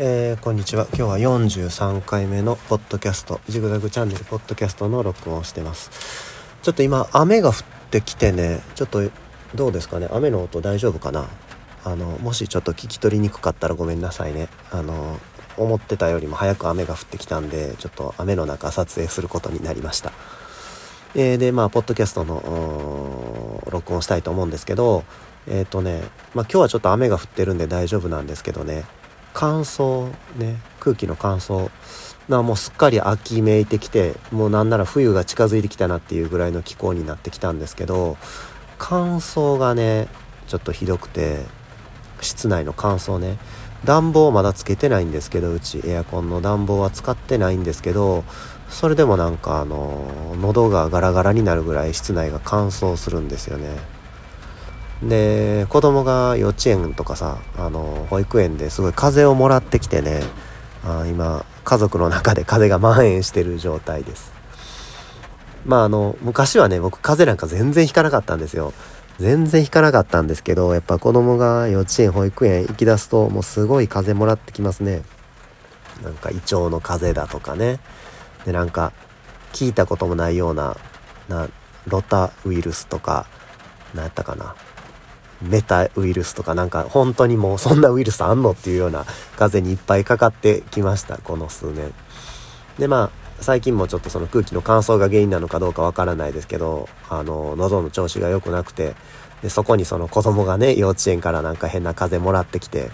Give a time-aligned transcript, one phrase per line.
[0.00, 0.86] えー、こんにちは。
[0.94, 5.90] 今日は43回目のポッドキャストジグザグチャンネルポッドキャストの録音をしてます。
[6.62, 7.54] ちょっと今雨が降っ
[7.90, 9.10] てきてねちょっと
[9.56, 10.06] どうですかね。
[10.12, 11.26] 雨の音大丈夫かな。
[11.84, 14.46] あのもしちょっと聞き取りにくかったらごめんなさいね。
[14.70, 15.18] あの
[15.56, 20.12] 思ってたよりも早く雨が降ってきたんでちょっと雨の中撮影することになりました。
[21.16, 25.02] えー、でまあポッドキャストの録音したいと思うんですけど
[25.48, 26.02] えっ、ー、とね
[26.36, 28.84] まあ今日はちょっと雨が降ってるんで大丈夫なんですけどね。
[29.40, 31.70] 乾燥ね空気の乾燥
[32.28, 38.16] なもうすっかり秋めいてきてもうなんなら冬が近づいてきたなっていうぐらいの気候になってきたんですけど
[38.78, 40.08] 乾燥がね
[40.48, 41.44] ちょっとひどくて
[42.20, 43.38] 室内の乾燥ね。
[43.84, 48.24] 暖房まだつけてないんですけどうちエアコンの暖房は使ってないんですけど
[48.68, 53.97] それでもなんかあの喉がガラガラになるぐらい室内が乾燥するんですよね。
[55.02, 60.22] で子供が幼稚園とかさあの保育園ですごい風邪をもらってきてね
[60.84, 64.32] あ今家族の中で風邪が蔓延してる状態です。
[65.66, 68.72] まああの昔はね僕風邪なんか全然ひかなかったんですよ。
[69.18, 75.02] 全然ひかなかったんですけどやっぱ子供が幼稚園保育園行きだすともうすごい風もらってきますね。
[76.02, 77.80] なんか胃腸の風邪だとかね。
[78.44, 78.92] でなんか
[79.52, 80.76] 聞いたこともないような
[81.28, 81.48] な
[81.86, 83.26] ロタウイルスとか
[83.94, 84.54] 何やったかな。
[85.42, 89.04] メタウイルスとかなんか本当にもうそんなウイルスあんのっていうような
[89.36, 91.92] 風にいっぱいかかってきましたこの数年
[92.78, 98.94] でまあ最近もちょっとその空気の乾燥が原因なのかどうかわからないですけどあの喉の調子が良くなくて
[99.42, 102.90] でそこにその子供がね幼稚園からなんか変な風邪もらってきて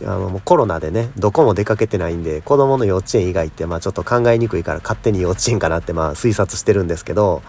[0.00, 7.42] あのもうコロナでねどこも出かけてないんで子供の幼稚園以外ってまあちょっと考えにくいから勝手に幼稚園かなってまあ推察してるんですけど、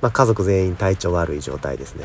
[0.00, 2.04] まあ、家族全員体調悪い状態ですね。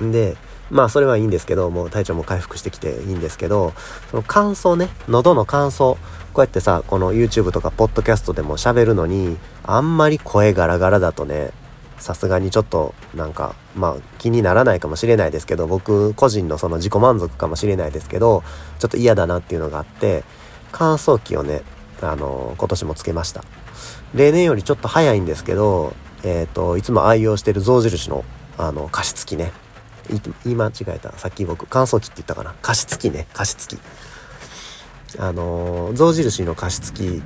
[0.00, 0.36] で、
[0.70, 3.72] まあそれはいいんですけど、もう体調も回復してきていいんですけど、
[4.10, 5.98] その乾燥ね、喉の乾燥、こ
[6.36, 11.52] うやってさ、この YouTube とかポッドキャストでも喋るのに、あんまり声ガラガラだとね、
[11.98, 18.42] さすがにちょっとなんかまあ気にならないかもしれないですけど僕個人のその自己満足かもしれないですけど
[18.78, 20.24] ちょっと嫌だなっていうのがあって
[20.72, 21.62] 乾燥機をね
[22.02, 23.44] あの今年もつけました。
[24.14, 28.24] 例年よりちょっと早いんですけどえっ、ー、といつも愛用してる象印の
[28.58, 29.52] あの加湿器ね。
[30.08, 31.12] 言い間違えた。
[31.18, 32.54] さっき僕乾燥機って言ったかな。
[32.62, 33.26] 加湿器ね。
[33.32, 33.78] 加湿器。
[35.18, 37.22] あの象印の加湿器。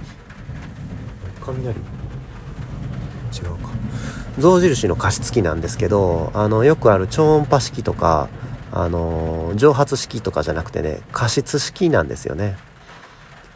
[1.44, 1.68] 雷？
[1.70, 3.70] 違うか。
[4.38, 8.28] 象印の加湿器なんですけどあのよくある超音波式とか
[8.70, 12.56] あの蒸発式とかじゃなくてね加湿式なんですよね。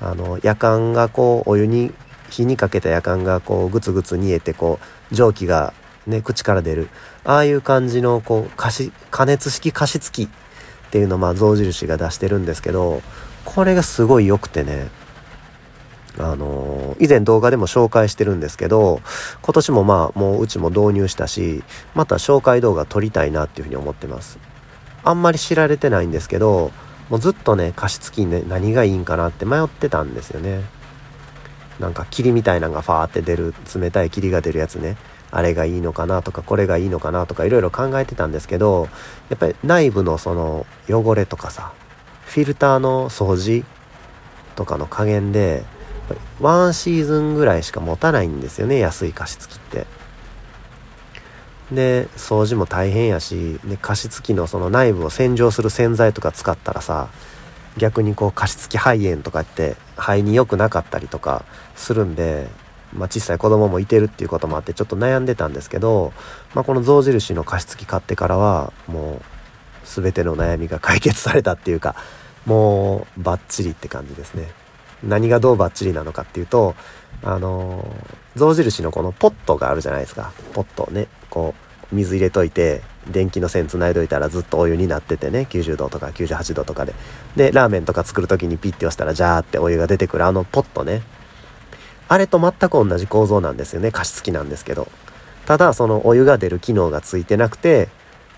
[0.01, 1.93] あの夜間がこうお湯に
[2.31, 4.81] 火にかけた夜間がこうグツグツ煮えてこ
[5.13, 5.75] う蒸気が
[6.07, 6.89] ね口から出る
[7.25, 10.29] ああいう感じのこう加湿加熱式加湿器っ
[10.91, 13.03] ていうのをまあ象印が出してるんですけど
[13.45, 14.89] これがすごい良くてね
[16.19, 19.01] あのー、以前動画でも紹介してるんですけど、
[19.41, 21.65] 今年もまあもううちも導入したし、
[21.95, 24.39] また紹介動画撮りたいなっていうふうに思ってます。
[25.05, 26.71] あんまり知られてないんですけど、
[27.09, 30.63] もうずっとね、加湿器ね、何がいいんかなって迷ってたんですよね。
[31.81, 34.97] なんか霧みたいなのがファーって出る、冷たい霧が出るやつね。
[35.33, 38.89] あれがいいのかなとか、これがいいのかなとか、いろいろ考えてたんですけど、
[39.31, 41.73] やっぱり内部のその汚れとかさ、
[42.27, 43.65] フィルターの掃除
[44.55, 45.65] とかの加減で、
[46.41, 49.87] ワンシーズンぐらいしか持たないんですよね安い加湿器って。
[51.71, 57.09] で掃除も大変やしで加湿器のその内部を洗浄する洗剤とか使ったらさ
[57.79, 62.49] 逆にこう加湿器肺炎とかって肺に良くなかったりとかするんで、
[62.93, 66.13] まあ、小さい子供もいてるっていうこともあってちょっと悩んでたんですけど、
[66.55, 69.23] まあ、この象印の加湿器買ってからはもう
[69.85, 71.97] 全ての悩みが解決されたっていうか
[72.47, 74.49] もうバッチリって感じですね。
[75.05, 76.75] 何がどうバッチリなのかっていうと、
[77.23, 77.87] あの、
[78.37, 80.33] 象印のこのポットがあるじゃないですか。
[80.53, 81.55] ポットね、こ
[81.93, 86.95] う、水入れといて、電気の線繋いどいたらずっとお湯になっててね、90度とか98度とかで。
[87.37, 91.03] で、ラーメンとか作る時にピッて押したらジャーってお湯が出てくるあのポットね。
[92.13, 93.91] あれと全く同じ構造なんですよね。
[93.91, 94.87] 加湿器なんですけど。
[95.47, 97.89] ただ、そのお湯が出る機能がついてなくて、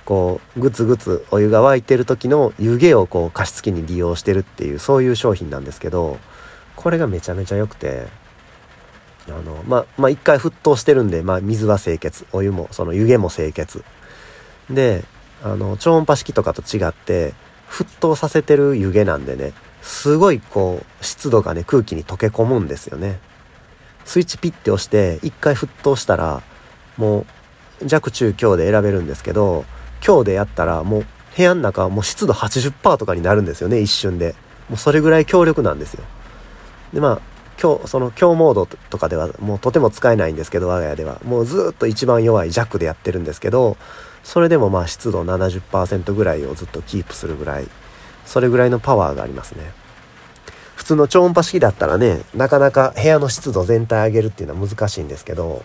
[0.05, 6.19] こう、ぐつぐつお湯が沸いてる時の湯気をこう加湿器に利用してるっていう、そういう商品なんですけど、
[6.77, 8.07] これがめちゃめちゃ良くて、
[9.29, 12.27] あの、まあ、まあ、一回沸騰してるんで、ま、水は清潔。
[12.31, 13.83] お湯も、その湯気も清潔。
[14.71, 15.03] で、
[15.43, 17.35] あの、超音波式とかと違って、
[17.69, 23.19] 沸騰させてる湯気なんでね、すごいこう、湿度がね、空気に溶け込むんですよね。
[24.05, 26.43] スイッチピッて押して、一回沸騰したら、
[26.97, 27.27] も
[27.83, 29.65] う、弱中強で選べるんですけど、
[30.01, 31.07] 強でやったら、もう、
[31.37, 34.35] 部屋の中はもう湿度80%とかになるんですよね、一瞬で。
[34.69, 36.05] もうそれぐらい強力なんですよ。
[36.93, 37.21] でまあ
[37.61, 41.21] 今日その強モードとかではもうとても使えないんですけど我が家では。
[41.25, 43.77] もうずっと一番弱い弱でやってるんですけど
[44.23, 47.69] それでもまあ湿度70%ぐらいをずっとキープするぐらい
[48.25, 49.73] それぐらいのパワーがありますね。
[50.75, 55.65] 普通の超音波式だったらねなかなか部屋の湿度全体上げるっていうのは難しいんですけど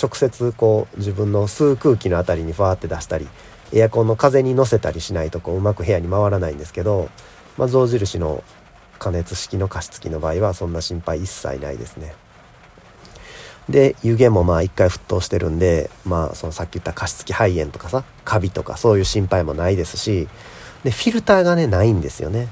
[0.00, 3.28] 直接こう自分の吸う空気の辺りにファーって出したり
[3.72, 7.08] エアコンの風に乗せたりしないとこううまく部屋に回らないんですけど、
[7.56, 8.44] まあ、象印の
[8.98, 12.14] 加熱式の加湿器の場合はそんな心配一切ないですね。
[13.68, 20.28] で湯気もまあ一回沸騰してるんでまあそのさっき言った加湿器肺炎とかさカビとかそういう心配もないですし
[20.82, 22.48] でフィルターがねないんですよね。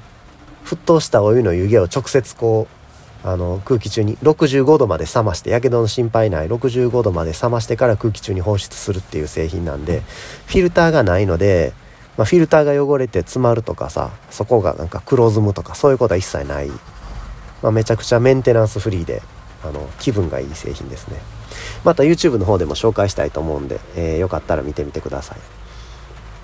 [0.63, 10.01] 沸騰したお湯の湯気を直接こうあの空気中に65度まで冷ましてやけどの心配ない65度まで冷ましてから空気中に放出するっていう製品なんで
[10.47, 11.73] フィルターがないので、
[12.17, 16.69] まあ、フィルターが汚れて詰まるとかさそこがなんか黒ずむとかそういうことは一切ない、
[17.61, 19.21] まあ、めちゃくちゃメンテナンスフリーで
[19.63, 21.17] あの気分がいい製品ですね。
[21.85, 25.62] また YouTube の方でも紹介したいと思うんで、えー、よかったら見てみてください。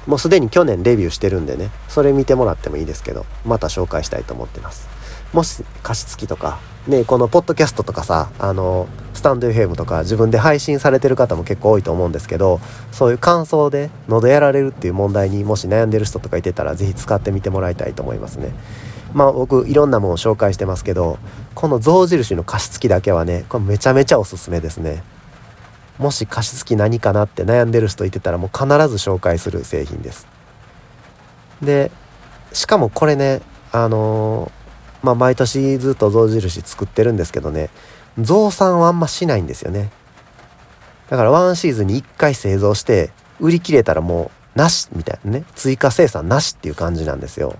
[0.10, 4.90] もうすでに去年レビューしてるんでねそれ見てもらってもいいですけどまた紹介したいと思ってます。
[5.34, 6.58] もし加湿器とか
[6.88, 12.60] ねこのポッドキャストとかさあのスタンド FM とか自分で配信されてる方も結構多いと思うんですけど
[12.92, 18.52] そういう乾燥で喉やられるっていう問題にもし悩んでる人とかいてたら是非使ってみてもらいたいと思いますね。
[19.14, 21.20] まあ僕いろんなものを紹介してますけど
[21.54, 25.04] この象印の加湿器だけはねこれめちゃめちゃおすすめですね。
[26.00, 30.28] もし加湿器何かなって悩んでる人いてたらもう必ず紹介する製品です。
[31.62, 31.92] で
[32.54, 33.42] しかもこれね
[33.72, 37.69] あのー、まあ毎年ずっと象印作ってるんですけどね
[38.18, 39.92] 増産はあんましないんですよね。
[41.10, 47.56] だからワンシーズンに1回製造して売り切れたらもうなしみたいなね追加生産なしっていう感じなんですよ。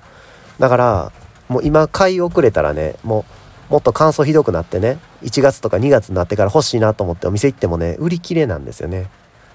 [0.60, 1.12] だから
[1.50, 3.39] もう今買い遅れたらねもう
[3.70, 9.08] もっと乾燥ひどくなってね1月とか2月になってから欲しいなと思ってお店行ってもね売り切れなんですよね。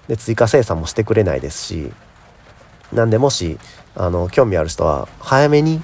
[0.09, 1.93] で追加生産もしてくれないですし
[2.93, 3.59] なんでもし
[3.97, 5.83] あの興味ある人は早めに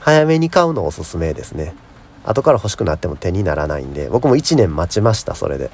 [0.00, 1.74] 早めに買うのおすすめですね。
[2.24, 5.70] 後から欲しくなっても手にならないんで僕も1年待ちましたそれで。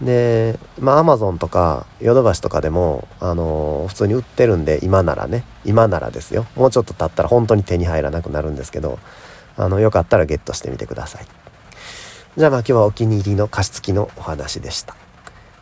[0.00, 6.46] でまあアマゾンとかヨドバシとかでもあのー、普通に売ってるんで今ならね今ならですよ。
[6.56, 8.98] もうちょっと経ったら本当に手に入らなくなるんですけど
[9.56, 11.26] あのよかったらゲットしてみてください。
[12.36, 14.96] じゃあまあ今日はお気に入りの加湿器のお話でした、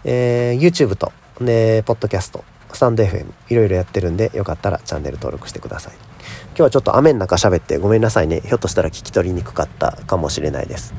[0.04, 5.94] えー、YouTube とねポッドキャストスタンド FM いろいろやってるんでよかったらチャンネル登録してください。
[5.94, 8.40] 今日はちょっと雨の中喋ってごめんなさいね。
[8.40, 10.94] ひょっとしたら聞き取りにくかったかもしれないです。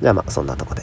[0.00, 0.82] じゃあまあそんなとこで。